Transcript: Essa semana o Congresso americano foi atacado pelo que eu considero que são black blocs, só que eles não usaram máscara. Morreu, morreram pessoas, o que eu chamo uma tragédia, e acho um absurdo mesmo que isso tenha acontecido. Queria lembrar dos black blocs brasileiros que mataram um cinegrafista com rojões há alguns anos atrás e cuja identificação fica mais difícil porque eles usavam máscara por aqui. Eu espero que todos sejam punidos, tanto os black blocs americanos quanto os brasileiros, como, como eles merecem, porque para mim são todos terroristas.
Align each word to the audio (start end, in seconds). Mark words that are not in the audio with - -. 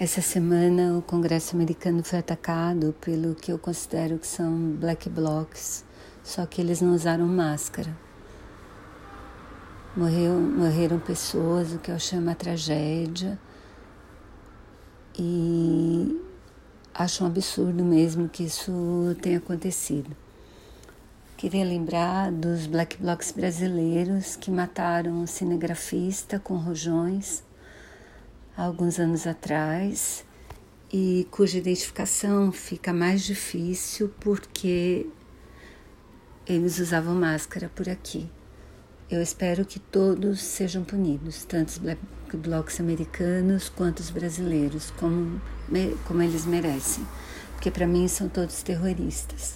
Essa 0.00 0.22
semana 0.22 0.96
o 0.96 1.02
Congresso 1.02 1.56
americano 1.56 2.04
foi 2.04 2.20
atacado 2.20 2.94
pelo 3.00 3.34
que 3.34 3.50
eu 3.50 3.58
considero 3.58 4.16
que 4.16 4.28
são 4.28 4.76
black 4.76 5.10
blocs, 5.10 5.84
só 6.22 6.46
que 6.46 6.60
eles 6.60 6.80
não 6.80 6.94
usaram 6.94 7.26
máscara. 7.26 7.98
Morreu, 9.96 10.34
morreram 10.34 11.00
pessoas, 11.00 11.72
o 11.72 11.80
que 11.80 11.90
eu 11.90 11.98
chamo 11.98 12.22
uma 12.22 12.36
tragédia, 12.36 13.36
e 15.18 16.22
acho 16.94 17.24
um 17.24 17.26
absurdo 17.26 17.84
mesmo 17.84 18.28
que 18.28 18.44
isso 18.44 18.70
tenha 19.20 19.38
acontecido. 19.38 20.16
Queria 21.36 21.64
lembrar 21.64 22.30
dos 22.30 22.68
black 22.68 22.98
blocs 22.98 23.32
brasileiros 23.32 24.36
que 24.36 24.48
mataram 24.48 25.10
um 25.10 25.26
cinegrafista 25.26 26.38
com 26.38 26.54
rojões 26.56 27.42
há 28.58 28.64
alguns 28.64 28.98
anos 28.98 29.24
atrás 29.24 30.24
e 30.92 31.28
cuja 31.30 31.58
identificação 31.58 32.50
fica 32.50 32.92
mais 32.92 33.22
difícil 33.22 34.12
porque 34.18 35.06
eles 36.44 36.80
usavam 36.80 37.14
máscara 37.14 37.70
por 37.72 37.88
aqui. 37.88 38.28
Eu 39.08 39.22
espero 39.22 39.64
que 39.64 39.78
todos 39.78 40.40
sejam 40.42 40.82
punidos, 40.82 41.44
tanto 41.44 41.68
os 41.68 41.78
black 41.78 42.00
blocs 42.34 42.80
americanos 42.80 43.68
quanto 43.68 44.00
os 44.00 44.10
brasileiros, 44.10 44.90
como, 44.90 45.40
como 46.06 46.20
eles 46.20 46.44
merecem, 46.44 47.06
porque 47.52 47.70
para 47.70 47.86
mim 47.86 48.08
são 48.08 48.28
todos 48.28 48.62
terroristas. 48.62 49.54